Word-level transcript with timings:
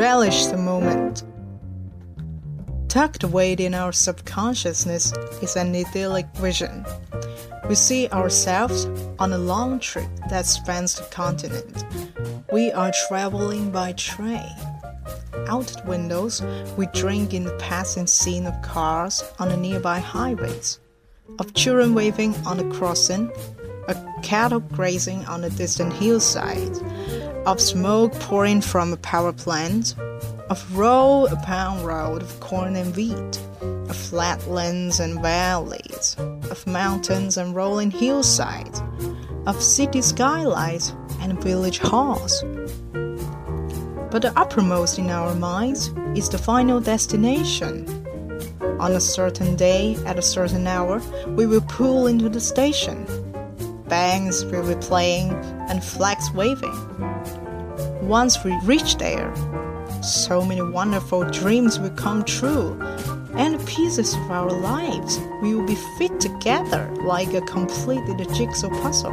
relish 0.00 0.46
the 0.46 0.56
moment. 0.56 1.24
Tucked 2.88 3.22
away 3.22 3.52
in 3.52 3.74
our 3.74 3.92
subconsciousness 3.92 5.12
is 5.42 5.56
an 5.56 5.76
idyllic 5.76 6.26
vision. 6.36 6.86
We 7.68 7.74
see 7.74 8.08
ourselves 8.08 8.86
on 9.18 9.34
a 9.34 9.36
long 9.36 9.78
trip 9.78 10.08
that 10.30 10.46
spans 10.46 10.94
the 10.94 11.04
continent. 11.14 11.84
We 12.50 12.72
are 12.72 12.90
traveling 13.08 13.70
by 13.70 13.92
train. 13.92 14.56
Out 15.48 15.66
the 15.66 15.82
windows, 15.84 16.42
we 16.78 16.86
drink 16.94 17.34
in 17.34 17.44
the 17.44 17.58
passing 17.58 18.06
scene 18.06 18.46
of 18.46 18.62
cars 18.62 19.22
on 19.38 19.50
the 19.50 19.56
nearby 19.58 19.98
highways, 19.98 20.80
of 21.38 21.52
children 21.52 21.94
waving 21.94 22.34
on 22.46 22.56
the 22.56 22.74
crossing, 22.74 23.30
of 23.86 23.98
cattle 24.22 24.60
grazing 24.60 25.26
on 25.26 25.44
a 25.44 25.50
distant 25.50 25.92
hillside, 25.92 26.74
of 27.46 27.60
smoke 27.60 28.12
pouring 28.20 28.60
from 28.60 28.92
a 28.92 28.96
power 28.98 29.32
plant, 29.32 29.94
of 30.50 30.76
row 30.76 31.26
upon 31.30 31.82
row 31.82 32.16
of 32.16 32.40
corn 32.40 32.76
and 32.76 32.94
wheat, 32.94 33.40
of 33.62 33.96
flatlands 33.96 35.00
and 35.00 35.20
valleys, 35.22 36.16
of 36.50 36.66
mountains 36.66 37.36
and 37.36 37.54
rolling 37.54 37.90
hillsides, 37.90 38.82
of 39.46 39.62
city 39.62 40.02
skylights 40.02 40.92
and 41.20 41.42
village 41.42 41.78
halls. 41.78 42.42
But 44.10 44.22
the 44.22 44.32
uppermost 44.36 44.98
in 44.98 45.08
our 45.08 45.34
minds 45.34 45.92
is 46.16 46.28
the 46.28 46.38
final 46.38 46.80
destination. 46.80 47.86
On 48.80 48.92
a 48.92 49.00
certain 49.00 49.56
day, 49.56 49.96
at 50.06 50.18
a 50.18 50.22
certain 50.22 50.66
hour, 50.66 51.00
we 51.28 51.46
will 51.46 51.60
pull 51.62 52.06
into 52.06 52.28
the 52.28 52.40
station. 52.40 53.06
Bands 53.90 54.44
will 54.44 54.66
be 54.66 54.80
playing 54.80 55.32
and 55.68 55.82
flags 55.82 56.30
waving. 56.30 56.72
Once 58.00 58.42
we 58.44 58.56
reach 58.62 58.98
there, 58.98 59.34
so 60.00 60.42
many 60.44 60.62
wonderful 60.62 61.24
dreams 61.24 61.80
will 61.80 61.90
come 61.90 62.22
true, 62.22 62.80
and 63.34 63.66
pieces 63.66 64.14
of 64.14 64.30
our 64.30 64.48
lives 64.48 65.18
will 65.42 65.66
be 65.66 65.74
fit 65.98 66.20
together 66.20 66.88
like 67.02 67.34
a 67.34 67.40
completed 67.40 68.26
jigsaw 68.32 68.70
puzzle. 68.80 69.10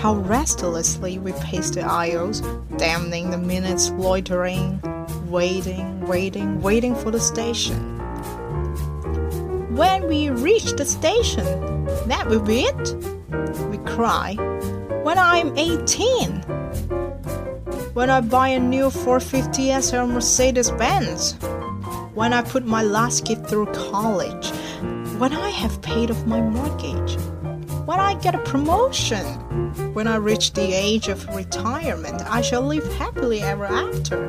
How 0.00 0.14
restlessly 0.14 1.18
we 1.18 1.32
pace 1.32 1.70
the 1.70 1.82
aisles, 1.82 2.40
damning 2.76 3.30
the 3.30 3.38
minutes 3.38 3.90
loitering, 3.90 4.80
waiting, 5.26 6.06
waiting, 6.06 6.62
waiting 6.62 6.94
for 6.94 7.10
the 7.10 7.18
station. 7.18 8.03
When 9.74 10.06
we 10.06 10.30
reach 10.30 10.70
the 10.74 10.84
station, 10.84 11.44
that 12.06 12.28
will 12.28 12.42
be 12.42 12.60
it, 12.60 12.94
we 13.68 13.78
cry. 13.78 14.34
When 15.02 15.18
I'm 15.18 15.58
18, 15.58 16.42
when 17.94 18.08
I 18.08 18.20
buy 18.20 18.50
a 18.50 18.60
new 18.60 18.88
450 18.88 19.80
SL 19.80 20.06
Mercedes 20.06 20.70
Benz, 20.70 21.32
when 22.14 22.32
I 22.32 22.42
put 22.42 22.64
my 22.64 22.84
last 22.84 23.24
kid 23.26 23.48
through 23.48 23.66
college, 23.72 24.50
when 25.18 25.32
I 25.32 25.50
have 25.50 25.82
paid 25.82 26.12
off 26.12 26.24
my 26.24 26.40
mortgage, 26.40 27.18
when 27.84 27.98
I 27.98 28.14
get 28.14 28.36
a 28.36 28.44
promotion, 28.44 29.24
when 29.92 30.06
I 30.06 30.16
reach 30.16 30.52
the 30.52 30.72
age 30.72 31.08
of 31.08 31.26
retirement, 31.34 32.22
I 32.30 32.42
shall 32.42 32.62
live 32.62 32.86
happily 32.94 33.40
ever 33.42 33.66
after. 33.66 34.22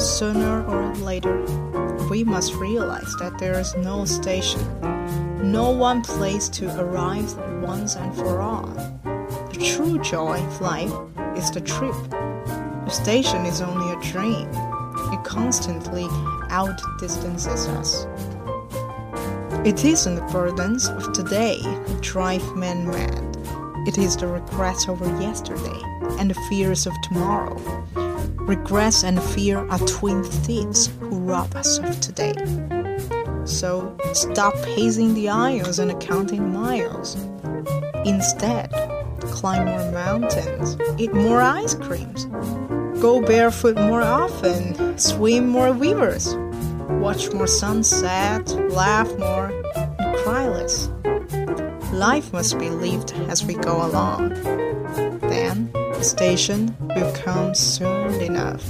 Sooner 0.00 0.64
or 0.66 0.94
later, 0.94 1.36
we 2.10 2.24
must 2.24 2.54
realize 2.54 3.14
that 3.18 3.38
there 3.38 3.58
is 3.58 3.74
no 3.76 4.04
station, 4.04 4.60
no 5.42 5.70
one 5.70 6.02
place 6.02 6.48
to 6.50 6.68
arrive 6.80 7.36
once 7.62 7.96
and 7.96 8.14
for 8.14 8.40
all. 8.40 8.66
The 9.52 9.74
true 9.74 9.98
joy 10.00 10.38
of 10.44 10.60
life 10.60 10.92
is 11.36 11.50
the 11.50 11.60
trip. 11.60 11.94
The 12.10 12.90
station 12.90 13.46
is 13.46 13.60
only 13.60 13.92
a 13.92 14.00
dream. 14.00 14.48
It 15.12 15.24
constantly 15.24 16.06
outdistances 16.50 17.68
us. 17.68 18.06
It 19.64 19.84
isn't 19.84 20.16
the 20.16 20.22
burdens 20.32 20.88
of 20.88 21.12
today 21.12 21.60
that 21.62 22.00
drive 22.02 22.56
men 22.56 22.86
mad. 22.88 23.36
It 23.86 23.98
is 23.98 24.16
the 24.16 24.26
regrets 24.26 24.88
over 24.88 25.06
yesterday 25.20 25.80
and 26.18 26.30
the 26.30 26.40
fears 26.48 26.86
of 26.86 26.94
tomorrow. 27.02 27.56
Regrets 28.46 29.04
and 29.04 29.22
fear 29.22 29.58
are 29.70 29.78
twin 29.80 30.24
thieves 30.24 30.88
who 31.00 31.20
rob 31.20 31.54
us 31.54 31.78
of 31.78 32.00
today. 32.00 32.34
So 33.44 33.96
stop 34.12 34.54
pacing 34.62 35.14
the 35.14 35.28
aisles 35.28 35.78
and 35.78 35.98
counting 36.00 36.52
miles. 36.52 37.14
Instead, 38.04 38.70
climb 39.20 39.66
more 39.66 39.92
mountains, 39.92 40.76
eat 40.98 41.14
more 41.14 41.40
ice 41.40 41.74
creams, 41.74 42.24
go 43.00 43.22
barefoot 43.22 43.76
more 43.76 44.02
often, 44.02 44.98
swim 44.98 45.48
more 45.48 45.72
rivers, 45.72 46.34
watch 47.00 47.32
more 47.32 47.46
sunset, 47.46 48.48
laugh 48.70 49.08
more, 49.18 49.52
and 49.76 50.16
cry 50.18 50.48
less. 50.48 50.90
Life 51.92 52.32
must 52.32 52.58
be 52.58 52.70
lived 52.70 53.12
as 53.28 53.44
we 53.44 53.54
go 53.54 53.86
along. 53.86 54.30
Then 55.20 55.70
the 55.72 56.02
station 56.02 56.74
will 56.80 57.12
come 57.14 57.54
soon 57.54 58.20
enough. 58.20 58.64